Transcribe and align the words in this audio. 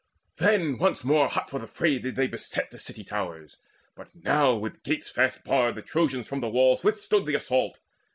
Then 0.37 0.79
once 0.79 1.03
more 1.03 1.27
hot 1.29 1.51
for 1.51 1.59
the 1.59 1.67
fray 1.67 1.99
did 1.99 2.15
they 2.15 2.25
beset 2.25 2.71
The 2.71 2.79
city 2.79 3.03
towers. 3.03 3.57
But 3.95 4.15
now 4.15 4.55
with 4.55 4.81
gates 4.81 5.11
fast 5.11 5.43
barred 5.43 5.75
The 5.75 5.83
Trojans 5.83 6.27
from 6.27 6.39
the 6.39 6.49
walls 6.49 6.83
withstood 6.83 7.27
the 7.27 7.35
assault. 7.35 7.77